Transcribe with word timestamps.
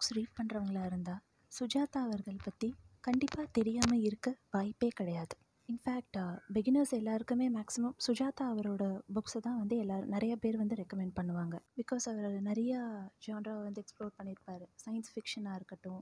Books 0.00 0.16
read 0.16 0.36
பண்ணுறவங்களா 0.38 0.82
இருந்தால் 0.88 1.22
சுஜாதா 1.52 2.00
அவர்கள் 2.06 2.36
பற்றி 2.44 2.68
கண்டிப்பாக 3.06 3.46
தெரியாமல் 3.56 4.02
இருக்க 4.08 4.28
வாய்ப்பே 4.54 4.88
கிடையாது. 4.88 5.34
இன்ஃபேக்ட் 5.68 6.18
பிகினர்ஸ் 6.56 6.92
எல்லாருக்குமே 6.98 7.46
மேக்ஸிமம் 7.56 7.96
சுஜாதா 8.06 8.44
அவரோட 8.52 8.84
புக்ஸை 9.16 9.40
தான் 9.46 9.58
வந்து 9.62 9.76
எல்லோரும் 9.76 10.12
நிறைய 10.14 10.34
பேர் 10.36 10.58
வந்து 10.60 10.78
ரெக்கமெண்ட் 10.80 11.14
பண்ணுவாங்க. 11.18 11.56
பிகாஸ் 11.80 12.06
அவர் 12.12 12.36
நிறையா 12.50 12.82
ஜான்ராவை 13.26 13.64
வந்து 13.64 13.82
எக்ஸ்ப்ளோர் 13.84 14.14
பண்ணியிருப்பார் 14.20 14.64
சயின்ஸ் 14.84 15.10
ஃபிக்ஷனாக 15.14 15.58
இருக்கட்டும் 15.60 16.00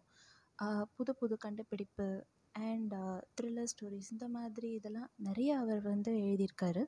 புது 0.99 1.15
புது 1.23 1.39
கண்டுபிடிப்பு 1.47 2.09
அண்ட் 2.55 2.95
த்ரில்லர் 3.39 3.73
ஸ்டோரிஸ் 3.75 4.13
இந்த 4.17 4.29
மாதிரி 4.37 4.71
இதெல்லாம் 4.81 5.11
நிறைய 5.29 5.57
அவர் 5.63 5.83
வந்து 5.93 6.15
எழுதியிருக்காரு. 6.27 6.85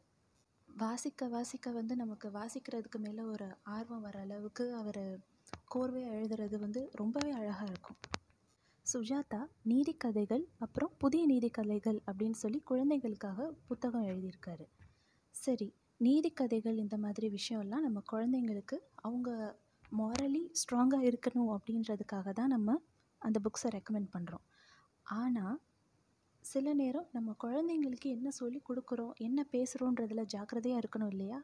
வாசிக்க 0.68 1.30
வாசிக்க 1.36 1.70
வந்து 1.80 1.97
நமக்கு 1.97 2.28
வாசிக்கிறதுக்கு 2.38 3.00
மேலே 3.06 3.25
ஒரு 3.34 3.48
ஆர்வம் 3.77 4.06
வர 4.09 4.19
அளவுக்கு 4.27 4.66
அவர் 4.83 5.02
கோர்வையாக 5.74 6.16
எழுதுறது 6.18 6.58
வந்து 6.58 6.90
ரொம்பவே 6.92 7.30
அழகாக 7.30 7.66
இருக்கும். 7.66 7.98
சுஜாதா 8.86 9.40
நீதிக்கதைகள் 9.68 10.44
அப்புறம் 10.58 10.92
புதிய 10.98 11.27
நீதிக்கதைகள் 11.27 11.98
அப்படின்னு 12.06 12.30
சொல்லி 12.30 12.60
குழந்தைகளுக்காக 12.60 13.52
புத்தகம் 13.66 14.02
எழுதியிருக்காரு. 14.02 14.66
சரி 15.30 15.74
நீதிக்கதைகள் 16.00 16.77
இந்த 16.77 16.96
மாதிரி 16.96 17.28
விஷயம்லாம் 17.28 17.86
நம்ம 17.86 18.02
குழந்தைங்களுக்கு 18.12 18.77
அவங்க 18.94 19.30
மாரலி 19.92 20.42
ஸ்ட்ராங்காக 20.52 21.08
இருக்கணும் 21.10 21.50
அப்படின்றதுக்காக 21.56 22.32
தான் 22.32 22.48
நம்ம 22.48 22.78
அந்த 23.22 23.41
புக்ஸை 23.44 23.70
ரெக்கமெண்ட் 23.70 24.10
பண்ணுறோம் 24.12 24.44
ஆனால் 25.06 25.60
சில 26.44 26.74
நேரம் 26.74 27.08
நம்ம 27.12 27.34
குழந்தைங்களுக்கு 27.44 28.08
என்ன 28.10 28.30
சொல்லி 28.30 28.62
கொடுக்குறோம் 28.69 29.12
என்ன 29.19 29.44
பேசுகிறோன்றதில் 29.52 30.27
ஜாக்கிரதையாக 30.27 30.80
இருக்கணும் 30.82 31.10
இல்லையா? 31.10 31.38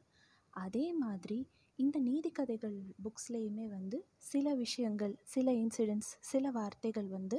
அதே 0.50 0.92
மாதிரி 0.92 1.38
இந்த 1.78 1.97
நீதி 1.98 2.30
கதைகள் 2.30 2.77
புக்ஸ்லேயுமே 3.05 3.64
வந்து 3.69 3.98
சில 4.30 4.47
விஷயங்கள் 4.55 5.14
சில 5.33 5.47
இன்சிடென்ட்ஸ் 5.62 6.11
சில 6.31 6.50
வார்த்தைகள் 6.50 7.08
வந்து 7.08 7.39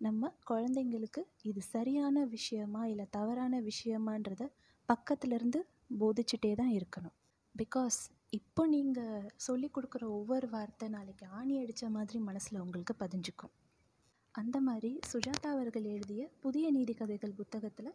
நம்ம 0.00 0.30
குழந்தைங்களுக்கு 0.50 1.22
இது 1.42 1.60
சரியான 1.74 2.24
விஷயமா 2.34 2.82
இல்லை 2.86 3.06
தவறான 3.10 3.60
விஷயமான்றத 3.68 4.42
பக்கத்துலேருந்து 4.88 5.60
போதிச்சுட்டே 6.00 6.52
தான் 6.54 6.72
இருக்கணும். 6.78 7.14
பிகாஸ் 7.54 7.98
இப்போ 8.30 8.62
நீங்கள் 8.66 9.30
சொல்லி 9.46 9.70
கொடுக்குற 9.74 10.04
ஒவ்வொரு 10.18 10.48
வார்த்தை 10.48 10.88
நாளைக்கு 10.88 11.26
ஆணி 11.38 11.54
அடித்த 11.62 11.90
மாதிரி 11.96 12.20
மனசில் 12.28 12.62
உங்களுக்கு 12.64 12.96
பதிஞ்சுக்கும். 13.04 13.54
அந்த 14.34 14.56
மாதிரி 14.68 14.92
சுஜாதா 15.12 15.48
அவர்கள் 15.56 15.88
எழுதிய 15.94 16.22
புதிய 16.40 16.66
நீதி 16.70 16.94
கதைகள் 16.94 17.38
புத்தகத்தில் 17.40 17.92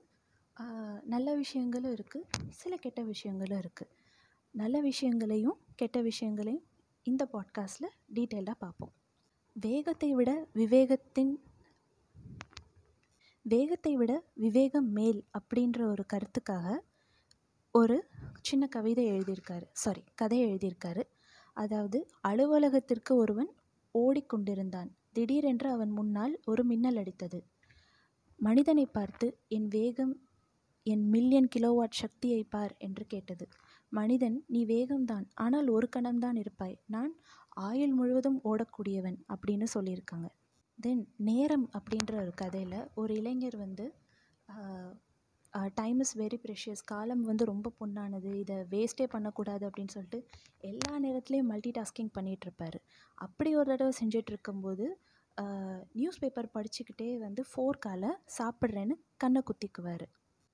நல்ல 1.06 1.30
விஷயங்களும் 1.36 1.96
இருக்குது 1.98 2.28
சில 2.62 2.76
கெட்ட 2.78 3.02
விஷயங்களும் 3.14 3.62
இருக்குது 3.64 3.92
நல்ல 4.60 4.82
விஷயங்களையும் 4.82 5.58
கெட்ட 5.76 5.98
விஷயங்களையும் 6.02 6.66
இந்த 7.06 7.24
பாட்காஸ்ட்டில் 7.34 7.94
டீட்டெயில்டாக 8.16 8.58
பார்ப்போம். 8.60 8.94
வேகத்தை 9.56 10.10
விட 10.14 10.32
விவேகத்தின் 10.56 11.34
வேகத்தை 13.46 13.94
விட 13.96 14.12
விவேகம் 14.34 14.90
மேல் 14.92 15.20
அப்படின்ற 15.38 15.80
ஒரு 15.92 16.04
கருத்துக்காக 16.14 16.78
ஒரு 17.76 17.98
சின்ன 18.42 18.68
கவிதை 18.68 19.06
எழுதியிருக்காரு. 19.12 19.66
சாரி 19.74 20.04
கதை 20.16 20.40
எழுதியிருக்காரு. 20.46 21.04
அதாவது 21.54 22.00
அலுவலகத்திற்கு 22.22 23.16
ஒருவன் 23.16 23.52
ஓடிக்கொண்டிருந்தான் 23.96 24.90
திடீரென்று 25.12 25.70
அவன் 25.70 25.90
முன்னால் 25.90 26.34
ஒரு 26.46 26.64
மின்னல் 26.64 26.96
அடித்தது. 26.96 27.40
மனிதனை 28.40 28.86
பார்த்து 28.86 29.28
என் 29.48 29.68
வேகம் 29.68 30.16
என் 30.86 31.06
மில்லியன் 31.10 31.50
கிலோவாட் 31.56 32.00
சக்தியை 32.02 32.42
பார் 32.44 32.74
என்று 32.78 33.04
கேட்டது. 33.06 33.46
மனிதன் 33.92 34.38
நீ 34.54 34.62
வேகம்தான் 34.74 35.26
ஆனால் 35.44 35.68
ஒரு 35.76 35.88
கணம்தான் 35.96 36.38
இருப்பாய். 36.44 36.76
நான் 36.96 37.14
ஆயுள் 37.68 37.94
முழுவதும் 38.00 38.40
ஓடக்கூடியவன் 38.50 39.18
அப்படின்னு 39.34 39.68
சொல்லியிருக்காங்க. 39.76 40.28
தென் 40.80 41.04
நேரம் 41.30 41.68
அப்படின்ற 41.78 42.14
ஒரு 42.24 42.34
கதையில் 42.42 42.80
ஒரு 43.02 43.12
இளைஞர் 43.22 43.58
வந்து 43.66 43.86
டைம் 45.80 46.00
இஸ் 46.04 46.14
வெரி 46.22 46.38
ப்ரெஷியஸ் 46.44 46.84
காலம் 46.92 47.24
வந்து 47.30 47.44
ரொம்ப 47.52 47.68
பொண்ணானது 47.80 48.32
இதை 48.42 48.58
வேஸ்ட்டே 48.74 49.06
பண்ணக்கூடாது 49.14 49.64
அப்படின்னு 49.68 49.94
சொல்லிட்டு 49.96 50.20
எல்லா 50.72 50.92
நேரத்துலேயும் 51.06 51.50
மல்டி 51.52 51.72
டாஸ்கிங் 51.78 52.12
பண்ணிகிட்ருப்பார். 52.18 52.78
அப்படி 53.26 53.50
ஒரு 53.62 53.70
தடவை 53.72 53.94
செஞ்சிட்ருக்கும்போது 54.02 54.86
நியூஸ் 56.00 56.22
பேப்பர் 56.22 56.54
படிச்சுக்கிட்டே 56.56 57.10
வந்து 57.26 57.42
ஃபோர்க்கால் 57.50 58.08
சாப்பிட்றேன்னு 58.38 58.96
கண்ணை 59.24 59.42
குத்திக்குவார். 59.50 60.06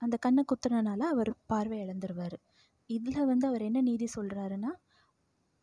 அந்த 0.02 0.16
கண்ணை 0.26 0.44
குத்துறனால 0.52 1.02
அவர் 1.14 1.32
பார்வை 1.52 1.78
இழந்துருவார். 1.84 2.38
இதில் 2.90 3.26
வந்து 3.26 3.48
அவர் 3.48 3.62
என்ன 3.62 3.82
நீதி 3.82 4.08
சொல்கிறாருன்னா 4.16 4.72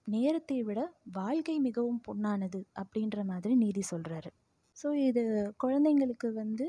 நேரத்தை 0.07 0.59
விட 0.63 0.81
வாழ்க்கை 1.13 1.57
மிகவும் 1.61 2.01
பொன்னானது 2.09 2.61
அப்படின்ற 2.81 3.25
மாதிரி 3.25 3.55
நீதி 3.57 3.83
சொல்கிறாரு 3.91 4.31
ஸோ 4.77 4.89
இது 5.09 5.23
குழந்தைங்களுக்கு 5.65 6.29
வந்து 6.33 6.67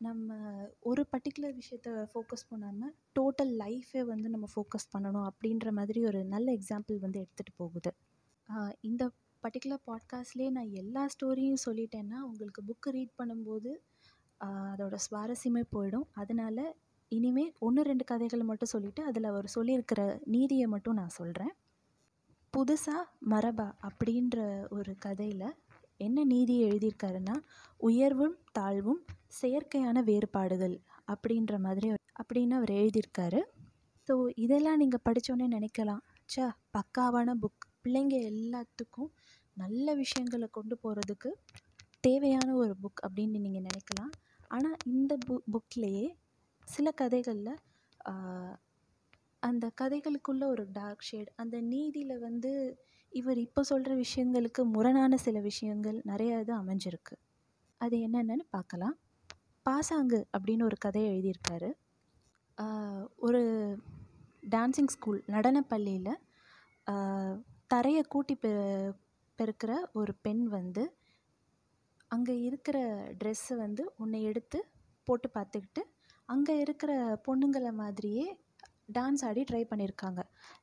நம்ம 0.00 0.36
ஒரு 0.80 1.02
பர்டிகுலர் 1.12 1.56
விஷயத்த 1.56 1.88
ஃபோக்கஸ் 2.12 2.46
பண்ணாமல் 2.48 2.92
டோட்டல் 3.18 3.52
லைஃபே 3.58 4.02
வந்து 4.04 4.28
நம்ம 4.28 4.46
ஃபோக்கஸ் 4.54 4.90
பண்ணணும் 4.94 5.26
அப்படின்ற 5.30 5.70
மாதிரி 5.70 6.00
ஒரு 6.04 6.20
நல்ல 6.24 6.48
எக்ஸாம்பிள் 6.52 6.98
வந்து 6.98 7.20
எடுத்துகிட்டு 7.20 7.54
போகுது. 7.56 7.90
இந்த 8.80 9.02
பர்டிகுலர் 9.42 9.82
பாட்காஸ்ட்லேயே 9.86 10.50
நான் 10.50 10.72
எல்லா 10.72 11.02
ஸ்டோரியும் 11.14 11.62
சொல்லிட்டேன்னா 11.66 12.18
உங்களுக்கு 12.20 12.62
புக்கு 12.62 12.90
ரீட் 12.90 13.18
பண்ணும்போது 13.18 13.70
அதோட 14.40 14.96
சுவாரஸ்யமே 15.06 15.62
போயிடும். 15.74 16.06
அதனால் 16.12 16.64
இனிமே 17.12 17.44
ஒன்று 17.66 17.82
ரெண்டு 17.82 18.04
கதைகளை 18.04 18.44
மட்டும் 18.50 18.72
சொல்லிவிட்டு 18.72 19.02
அதில் 19.08 19.30
அவர் 19.32 19.54
சொல்லியிருக்கிற 19.54 20.00
நீதியை 20.34 20.66
மட்டும் 20.74 20.98
நான் 21.00 21.16
சொல்கிறேன் 21.18 21.52
புதுசாக 22.54 23.02
மரபா 23.32 23.68
அப்படின்ற 23.88 24.38
ஒரு 24.76 24.92
கதையில் 24.98 25.48
என்ன 26.00 26.24
நீதி 26.24 26.54
எழுதியிருக்காருன்னா 26.68 27.34
உயர்வும் 27.80 28.36
தாழ்வும் 28.58 29.00
செயற்கையான 29.40 29.98
வேறுபாடுகள் 30.10 30.76
அப்படின்ற 31.12 31.54
மாதிரி 31.66 31.88
அப்படின்னு 32.20 32.54
அவர் 32.58 32.72
எழுதியிருக்காரு. 32.80 33.40
ஸோ 34.08 34.14
இதெல்லாம் 34.44 34.80
நீங்கள் 34.82 35.04
படித்தோன்னே 35.08 35.46
நினைக்கலாம். 35.56 36.02
சா 36.32 36.46
பக்காவான 36.76 37.34
புக் 37.42 37.66
பிள்ளைங்க 37.82 38.16
எல்லாத்துக்கும் 38.30 39.10
நல்ல 39.56 39.94
விஷயங்களை 39.94 40.48
கொண்டு 40.50 40.74
போகிறதுக்கு 40.82 41.30
தேவையான 42.06 42.48
ஒரு 42.62 42.74
புக் 42.82 43.00
அப்படின்னு 43.06 43.44
நீங்கள் 43.46 43.66
நினைக்கலாம். 43.68 44.12
ஆனால் 44.48 44.78
இந்த 44.92 45.12
பு 45.26 45.34
புக்லேயே 45.54 46.06
சில 46.74 46.88
கதைகளில் 47.00 47.52
அந்த 49.42 49.66
கதைகளுக்குள்ள 49.80 50.44
ஒரு 50.54 50.64
டார்க் 50.72 51.06
ஷேட் 51.08 51.30
அந்த 51.42 51.56
நீதியில் 51.72 52.16
வந்து 52.26 52.50
இவர் 53.12 53.38
இப்போ 53.38 53.60
சொல்கிற 53.62 53.92
விஷயங்களுக்கு 54.04 54.62
முரணான 54.74 55.12
சில 55.26 55.36
விஷயங்கள் 55.40 55.98
நிறையா 56.10 56.34
இது 56.42 56.52
அமைஞ்சிருக்கு. 56.62 57.14
அது 57.80 57.96
என்னென்னு 58.06 58.44
பார்க்கலாம். 58.56 58.96
பாசாங்கு 59.66 60.20
அப்படின்னு 60.36 60.66
ஒரு 60.68 60.76
கதையை 60.76 61.08
எழுதியிருக்காரு. 61.12 61.70
ஒரு 63.18 63.42
டான்ஸிங் 64.54 64.92
ஸ்கூல் 64.94 65.20
நடனப்பள்ளியில் 65.34 66.12
தரையை 67.66 68.02
கூட்டி 68.12 68.34
பெ 68.42 68.50
பெருக்கிற 69.38 69.72
ஒரு 69.98 70.12
பெண் 70.24 70.44
வந்து 70.56 70.84
அங்கே 72.10 72.34
இருக்கிற 72.48 72.78
ட்ரெஸ்ஸை 73.20 73.56
வந்து 73.64 73.82
ஒன்று 74.02 74.18
எடுத்து 74.30 74.58
போட்டு 75.08 75.28
பார்த்துக்கிட்டு 75.36 75.82
அங்கே 76.30 76.54
இருக்கிற 76.64 76.92
பொண்ணுங்களை 77.26 77.72
மாதிரியே 77.72 78.26
டான்ஸ் 78.96 79.24
ஆடி 79.28 79.42
ட்ரை 79.50 79.62
பண்ணியிருக்காங்க 79.70 80.20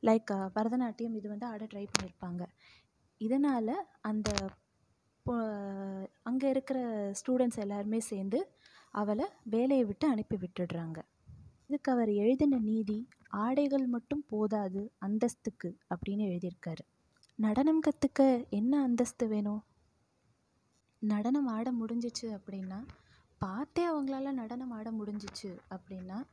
லைக் 0.08 0.32
பரதநாட்டியம் 0.56 1.18
இது 1.20 1.28
வந்து 1.34 1.46
ஆட 1.46 1.64
ட்ரை 1.74 1.86
பண்ணியிருப்பாங்க 1.92 2.44
இதனால் 3.22 3.74
அந்த 4.10 4.30
அங்கே 6.30 6.48
இருக்கிற 6.50 6.80
ஸ்டூடெண்ட்ஸ் 7.20 7.62
எல்லாருமே 7.64 8.00
சேர்ந்து 8.10 8.40
அவளை 8.94 9.26
வேலையை 9.54 9.86
விட்டு 9.86 10.06
அனுப்பி 10.08 10.36
விட்டுடுறாங்க. 10.36 11.00
இதுக்கு 11.68 11.90
அவர் 11.92 12.12
எழுதின 12.24 12.60
நீதி 12.68 12.98
ஆடைகள் 13.38 13.86
மட்டும் 13.96 14.24
போதாது 14.30 14.82
அந்தஸ்துக்கு 15.06 15.70
அப்படின்னு 15.94 16.24
எழுதியிருக்காரு. 16.30 16.84
நடனம் 17.40 17.82
கற்றுக்க 17.88 18.22
என்ன 18.50 18.74
அந்தஸ்து 18.82 19.26
வேணும்? 19.28 19.62
நடனம் 21.02 21.50
ஆட 21.56 21.68
முடிஞ்சிச்சு 21.72 22.28
அப்படின்னா 22.38 22.80
பார்த்தே 23.40 23.84
அவங்களால 23.92 24.32
நடனம் 24.32 24.72
ஆட 24.72 24.92
முடிஞ்சிச்சு 24.92 25.58
அப்படின்னா 25.70 26.24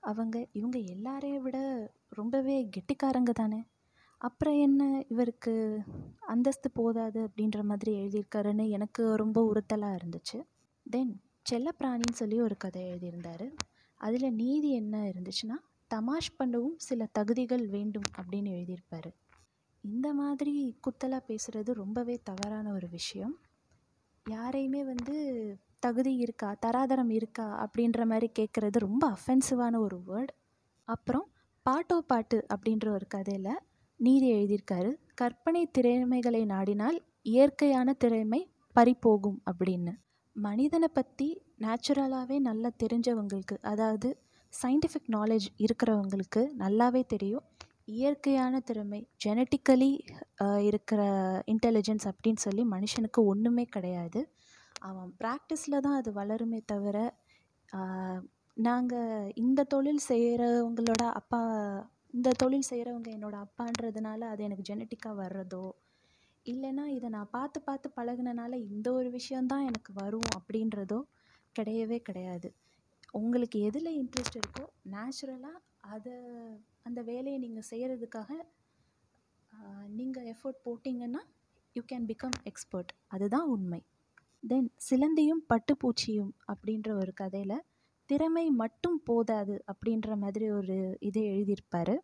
அவங்க 0.00 0.46
இவங்க 0.52 0.78
எல்லாரையும் 0.78 1.42
விட 1.42 1.58
ரொம்பவே 2.08 2.68
கெட்டிக்காரங்க 2.76 3.30
தானே? 3.30 3.64
அப்புறம் 4.18 4.58
என்ன 4.58 5.04
இவருக்கு 5.08 5.82
அந்தஸ்து 6.20 6.70
போதாது 6.70 7.28
அப்படின்ற 7.28 7.62
மாதிரி 7.62 7.92
எழுதியிருக்காருன்னு 7.96 8.68
எனக்கு 8.68 9.16
ரொம்ப 9.16 9.52
உறுத்தலாக 9.54 9.98
இருந்துச்சு. 9.98 10.46
தென் 10.90 11.20
செல்லப்பிராணின்னு 11.50 12.12
சொல்லி 12.12 12.40
ஒரு 12.40 12.56
கதை 12.56 12.86
எழுதியிருந்தார். 12.86 13.46
அதில் 13.94 14.34
நீதி 14.34 14.70
என்ன 14.72 14.98
இருந்துச்சுன்னா 14.98 15.56
தமாஷ் 15.94 16.34
பண்ணவும் 16.38 16.76
சில 16.76 17.08
தகுதிகள் 17.12 17.68
வேண்டும் 17.68 18.08
அப்படின்னு 18.20 18.50
எழுதியிருப்பார். 18.58 19.10
இந்த 19.80 20.12
மாதிரி 20.12 20.78
குத்தலாக 20.86 21.22
பேசுகிறது 21.28 21.72
ரொம்பவே 21.72 22.20
தவறான 22.22 22.72
ஒரு 22.72 22.88
விஷயம். 22.88 23.38
யாரையுமே 24.30 24.84
வந்து 24.84 25.16
தகுதி 25.82 26.12
இருக்கா? 26.16 26.48
தராதரம் 26.64 27.10
இருக்கா? 27.18 27.46
அப்படின்ற 27.64 28.04
மாதிரி 28.10 28.28
கேட்குறது 28.38 28.78
ரொம்ப 28.86 29.04
அஃபென்சிவான 29.16 29.74
ஒரு 29.78 29.98
வேர்ட் 30.08 30.32
அப்புறம் 30.88 31.26
பாட்டோ 31.66 31.96
பாட்டு 32.10 32.38
அப்படின்ற 32.54 32.86
ஒரு 32.88 33.06
கதையில் 33.06 33.52
நீதி 34.00 34.26
எழுதியிருக்காரு. 34.32 34.90
கற்பனை 35.14 35.62
திறமைகளை 35.76 36.42
நாடினால் 36.46 36.98
இயற்கையான 37.32 37.92
திறமை 38.02 38.40
பறிபோகும் 38.76 39.38
அப்படின்னு. 39.50 39.92
மனிதனை 40.36 40.88
பற்றி 40.88 41.28
நேச்சுரலாகவே 41.60 42.36
நல்லா 42.38 42.70
தெரிஞ்சவங்களுக்கு 42.82 43.56
அதாவது 43.62 44.08
சயின்டிஃபிக் 44.52 45.10
நாலேஜ் 45.16 45.46
இருக்கிறவங்களுக்கு 45.64 46.42
நல்லாவே 46.62 47.02
தெரியும். 47.06 47.44
இயற்கையான 47.96 48.54
திறமை 48.68 49.00
ஜெனட்டிக்கலி 49.24 49.90
இருக்கிற 50.68 51.00
இன்டெலிஜென்ஸ் 51.52 52.06
அப்படின்னு 52.10 52.42
சொல்லி 52.46 52.64
மனுஷனுக்கு 52.74 53.20
ஒன்றுமே 53.32 53.64
கிடையாது. 53.76 54.20
அவன் 54.88 55.10
ப்ராக்டிஸில் 55.20 55.82
தான் 55.86 55.98
அது 56.00 56.10
வளருமே 56.12 56.60
தவிர 56.72 56.98
நாங்கள் 58.56 59.32
இந்த 59.42 59.60
தொழில் 59.74 60.02
செய்கிறவங்களோட 60.08 61.02
அப்பா 61.20 61.40
இந்த 62.14 62.28
தொழில் 62.42 62.68
செய்கிறவங்க 62.70 63.08
என்னோடய 63.16 63.44
அப்பான்றதுனால 63.46 64.20
அது 64.32 64.42
எனக்கு 64.48 64.68
ஜெனட்டிக்காக 64.70 65.16
வர்றதோ 65.22 65.66
இல்லைன்னா 66.46 66.84
இதை 66.96 67.08
நான் 67.10 67.34
பார்த்து 67.36 67.58
பார்த்து 67.60 67.88
பழகுனனால 67.96 68.52
இந்த 68.68 68.88
ஒரு 68.92 69.08
விஷயந்தான் 69.10 69.66
எனக்கு 69.70 69.92
வரும் 69.92 70.28
அப்படின்றதோ 70.38 71.00
கிடையவே 71.56 71.98
கிடையாது. 72.08 72.48
உங்களுக்கு 73.18 73.58
எதில் 73.68 73.90
இன்ட்ரெஸ்ட் 74.00 74.38
இருக்கோ 74.40 74.64
நேச்சுரலாக 74.94 75.62
அதை 75.94 76.14
அந்த 76.88 77.00
வேலையை 77.10 77.38
நீங்கள் 77.44 77.68
செய்கிறதுக்காக 77.70 78.30
நீங்கள் 79.98 80.28
எஃபோர்ட் 80.32 80.64
போட்டிங்கன்னா 80.66 81.22
யூ 81.76 81.82
கேன் 81.92 82.08
பிகம் 82.10 82.36
எக்ஸ்பர்ட் 82.50 82.92
அதுதான் 83.14 83.48
உண்மை. 83.54 83.80
தென் 84.42 84.68
சிலந்தியும் 84.88 85.42
பட்டுப்பூச்சியும் 85.52 86.32
அப்படின்ற 86.52 86.88
ஒரு 87.00 87.12
கதையில் 87.14 87.64
திறமை 88.10 88.44
மட்டும் 88.60 88.98
போதாது 89.04 89.56
அப்படின்ற 89.70 90.10
மாதிரி 90.16 90.46
ஒரு 90.50 90.76
இதை 91.08 91.22
எழுதியிருப்பார். 91.32 91.94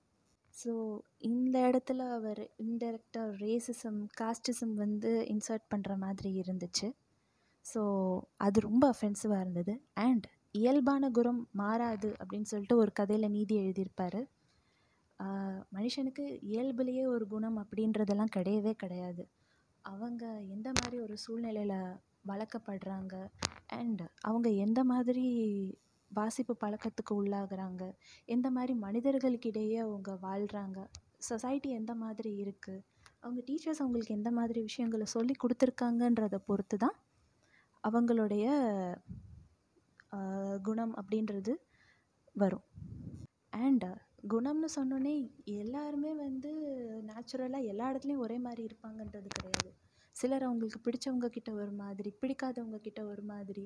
ஸோ 0.54 0.72
இந்த 1.28 1.56
இடத்துல 1.68 2.00
அவர் 2.16 2.42
இன்டெரக்டாக 2.66 3.30
ரேசிசம் 3.44 4.00
காஸ்டிசம் 4.20 4.74
வந்து 4.74 5.10
இன்சர்ட் 5.34 5.66
பண்ணுற 5.74 5.92
மாதிரி 5.96 6.30
இருந்துச்சு. 6.42 6.88
ஸோ 7.66 7.82
அது 8.36 8.58
ரொம்ப 8.60 8.84
அஃபென்சிவாக 8.94 9.40
இருந்தது. 9.40 9.74
அண்ட் 10.06 10.26
இயல்பான 10.60 11.04
குணம் 11.10 11.42
மாறாது 11.60 12.10
அப்படின்னு 12.20 12.50
சொல்லிட்டு 12.52 12.76
ஒரு 12.76 12.92
கதையில் 12.92 13.34
நீதி 13.36 13.54
எழுதியிருப்பார். 13.58 14.20
மனுஷனுக்கு 15.76 16.24
இயல்புலேயே 16.52 17.04
ஒரு 17.14 17.24
குணம் 17.26 17.58
அப்படின்றதெல்லாம் 17.62 18.34
கிடையவே 18.36 18.72
கிடையாது. 18.82 19.24
அவங்க 19.84 20.24
எந்த 20.54 20.68
மாதிரி 20.78 20.96
ஒரு 20.98 21.14
சூழ்நிலையில் 21.24 21.78
வளர்க்கப்படுறாங்க. 22.30 23.14
அண்ட் 23.78 24.02
அவங்க 24.28 24.48
எந்த 24.66 24.80
மாதிரி 24.92 25.26
வாசிப்பு 26.10 26.54
பழக்கத்துக்கு 26.64 27.12
உள்ளாகிறாங்க. 27.20 27.82
எந்த 28.34 28.48
மாதிரி 28.56 28.74
மனிதர்களுக்கிடையே 28.86 29.78
அவங்க 29.86 30.10
வாழ்கிறாங்க 30.26 30.80
சொசைட்டி 31.28 31.68
எந்த 31.80 31.92
மாதிரி 32.02 32.30
இருக்குது 32.42 32.82
அவங்க 33.24 33.40
டீச்சர்ஸ் 33.48 33.82
அவங்களுக்கு 33.82 34.16
எந்த 34.18 34.30
மாதிரி 34.30 34.60
விஷயங்களை 34.60 35.06
சொல்லி 35.14 35.34
கொடுத்துருக்காங்கன்றத 35.42 36.38
பொறுத்து 36.48 36.76
தான் 36.76 36.96
அவங்களுடைய 37.84 38.46
குணம் 40.66 40.94
அப்படின்றது 41.00 41.52
வரும். 42.36 42.66
அண்ட் 43.64 43.86
குணம்னு 44.32 44.68
சொன்னோன்னே 44.76 45.14
எல்லாருமே 45.62 46.12
வந்து 46.14 46.50
நேச்சுரலாக 47.08 47.70
எல்லா 47.72 47.86
இடத்துலையும் 47.92 48.24
ஒரே 48.26 48.36
மாதிரி 48.38 48.62
இருப்பாங்கன்றது 48.68 49.28
கிடையாது. 49.36 49.70
சிலர் 50.16 50.46
அவங்களுக்கு 50.48 50.80
பிடிச்சவங்க 50.86 51.28
கிட்ட 51.36 51.50
ஒரு 51.62 51.72
மாதிரி 51.80 52.10
பிடிக்காதவங்க 52.20 52.78
கிட்ட 52.86 53.00
ஒரு 53.12 53.22
மாதிரி 53.22 53.64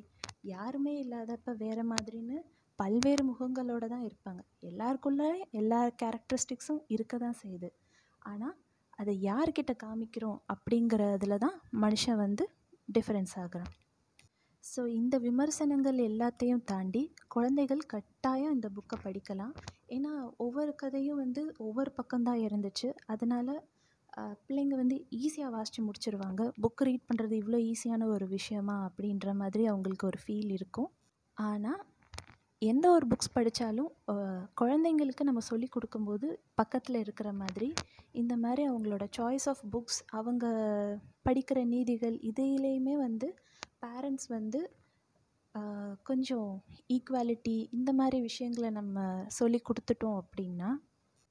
யாருமே 0.55 0.95
இல்லாதப்ப 1.05 1.55
வேறு 1.65 1.85
மாதிரின்னு 1.93 2.39
பல்வேறு 2.79 3.23
முகங்களோட 3.31 3.85
தான் 3.93 4.07
இருப்பாங்க. 4.09 4.41
எல்லாருக்குள்ளே 4.71 5.29
எல்லா 5.61 5.81
கேரக்டரிஸ்டிக்ஸும் 6.03 6.83
இருக்க 6.95 7.15
தான் 7.19 7.39
செய்யுது. 7.43 7.69
ஆனால் 8.31 8.57
அதை 9.01 9.15
யார்கிட்ட 9.29 9.73
காமிக்கிறோம் 9.85 10.39
அப்படிங்கிறதுல 10.53 11.37
தான் 11.45 11.57
மனுஷன் 11.85 12.21
வந்து 12.25 12.45
டிஃப்ரென்ஸ் 12.89 13.35
ஆகிறான். 13.43 13.73
ஸோ 14.65 14.81
இந்த 14.99 15.17
விமர்சனங்கள் 15.19 15.99
எல்லாத்தையும் 16.11 16.65
தாண்டி 16.71 17.03
குழந்தைகள் 17.35 17.83
கட்டாயம் 17.93 18.55
இந்த 18.57 18.69
புக்கை 18.77 18.97
படிக்கலாம். 19.05 19.55
ஏன்னா 19.97 20.13
ஒவ்வொரு 20.37 20.73
கதையும் 20.75 21.21
வந்து 21.25 21.43
ஒவ்வொரு 21.67 21.93
பக்கம்தான் 21.99 22.41
இருந்துச்சு. 22.47 22.89
அதனால் 23.07 23.53
பிள்ளைங்க 24.47 24.75
வந்து 24.83 24.97
ஈஸியாக 25.21 25.55
வாசித்து 25.57 25.81
முடிச்சிருவாங்க. 25.87 26.43
புக் 26.65 26.83
ரீட் 26.89 27.09
பண்ணுறது 27.09 27.35
இவ்வளோ 27.43 27.61
ஈஸியான 27.71 28.09
ஒரு 28.15 28.27
விஷயமா 28.37 28.77
அப்படின்ற 28.89 29.35
மாதிரி 29.43 29.65
அவங்களுக்கு 29.73 30.09
ஒரு 30.11 30.21
ஃபீல் 30.25 30.53
இருக்கும். 30.59 30.91
ஆனால் 31.37 31.81
எந்த 32.63 32.87
ஒரு 32.97 33.07
புக்ஸ் 33.11 33.35
படித்தாலும் 33.35 33.91
குழந்தைங்களுக்கு 34.61 35.23
நம்ம 35.29 35.43
சொல்லி 35.51 35.69
கொடுக்கும்போது 35.75 36.29
பக்கத்தில் 36.61 36.99
இருக்கிற 37.05 37.29
மாதிரி 37.43 37.69
இந்த 38.21 38.35
மாதிரி 38.45 38.63
அவங்களோட 38.71 39.05
சாய்ஸ் 39.19 39.47
ஆஃப் 39.53 39.63
புக்ஸ் 39.75 40.01
அவங்க 40.19 40.47
படிக்கிற 41.29 41.59
நீதிகள் 41.75 42.17
இதிலையுமே 42.31 42.95
வந்து 43.07 43.29
பேரண்ட்ஸ் 43.85 44.29
வந்து 44.37 44.61
கொஞ்சம் 46.09 46.51
ஈக்குவாலிட்டி 46.97 47.57
இந்த 47.79 47.91
மாதிரி 47.93 48.19
விஷயங்களை 48.21 48.71
நம்ம 48.71 49.07
சொல்லி 49.39 49.61
கொடுத்துட்டோம் 49.69 50.19
அப்படின்னா 50.23 50.71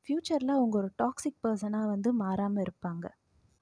ஃப்யூச்சரில் 0.07 0.51
அவங்க 0.51 0.77
ஒரு 0.77 0.89
டாக்ஸிக் 1.04 1.42
பர்சனாக 1.44 1.88
வந்து 1.88 2.13
மாறாமல் 2.13 2.63
இருப்பாங்க. 2.63 3.06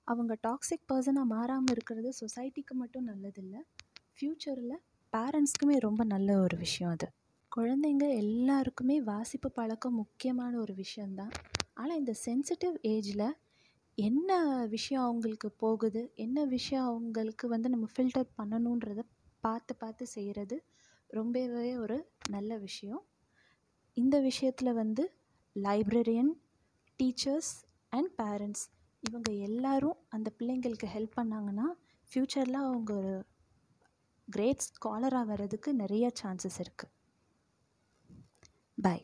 அவங்க 0.04 0.38
டாக்ஸிக் 0.48 0.84
பர்சனாக 0.94 1.24
மாறாமல் 1.24 1.72
இருக்கிறது 1.72 2.14
சொசைட்டிக்கு 2.20 2.74
மட்டும் 2.74 3.08
நல்லதில்லை. 3.08 3.62
ஃப்யூச்சரில் 4.14 4.76
பேரண்ட்ஸ்க்குமே 5.14 5.78
ரொம்ப 5.78 6.04
நல்ல 6.04 6.40
ஒரு 6.40 6.58
விஷயம் 6.58 6.92
அது. 6.92 7.08
குழந்தைங்க 7.56 8.14
எல்லாருக்குமே 8.14 9.02
வாசிப்பு 9.02 9.52
பழக்கம் 9.52 9.96
முக்கியமான 9.96 10.58
ஒரு 10.58 10.74
விஷயந்தான் 10.74 11.34
ஆனால் 11.74 11.98
இந்த 11.98 12.14
சென்சிட்டிவ் 12.26 12.76
ஏஜில் 12.88 13.28
என்ன 13.98 14.30
விஷயம் 14.66 15.04
அவங்களுக்கு 15.04 15.52
போகுது? 15.52 16.12
என்ன 16.16 16.46
விஷயம் 16.46 16.86
அவங்களுக்கு 16.86 17.48
வந்து 17.48 17.70
நம்ம 17.70 17.86
ஃபில்டர் 17.98 18.30
பண்ணணுன்றத 18.38 19.02
பார்த்து 19.40 19.76
பார்த்து 19.76 20.08
செய்கிறது 20.08 20.64
ரொம்பவே 21.08 21.78
ஒரு 21.78 22.08
நல்ல 22.30 22.58
விஷயம். 22.58 23.04
இந்த 23.94 24.20
விஷயத்தில் 24.20 24.74
வந்து 24.74 25.04
லைப்ரரியன் 25.56 26.32
டீச்சர்ஸ் 27.00 27.54
அண்ட் 27.92 28.12
பேரண்ட்ஸ் 28.18 28.66
இவங்க 29.04 29.32
எல்லாரும் 29.40 29.98
அந்த 30.10 30.30
பிள்ளைங்களுக்கு 30.40 30.88
ஹெல்ப் 30.94 31.18
பண்ணாங்கன்னா 31.20 31.68
ஃப்யூச்சரில் 32.12 32.60
அவங்க 32.62 32.92
ஒரு 32.94 33.14
கிரேட் 34.28 34.66
ஸ்காலராக 34.68 35.26
வர்றதுக்கு 35.26 35.74
நிறைய 35.74 36.06
சான்சஸ் 36.24 36.60
இருக்குது 36.60 36.94
பாய் 38.78 39.04